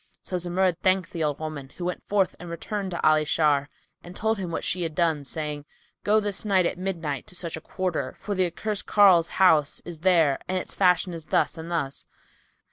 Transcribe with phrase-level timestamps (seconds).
[0.23, 3.69] So Zumurrud thanked the old woman, who went forth and returned to Ali Shar
[4.03, 5.65] and told him what she had done, saying,
[6.03, 9.99] "Go this night, at midnight, to such a quarter, for the accursed carle's house is
[9.99, 12.07] there and its fashion is thus and thus.